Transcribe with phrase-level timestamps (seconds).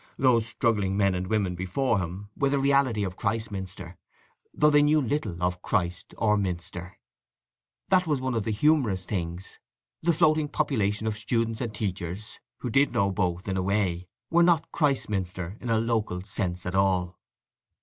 [0.17, 3.97] These struggling men and women before him were the reality of Christminster,
[4.51, 6.97] though they knew little of Christ or Minster.
[7.89, 9.59] That was one of the humours of things.
[10.01, 14.41] The floating population of students and teachers, who did know both in a way, were
[14.41, 17.19] not Christminster in a local sense at all.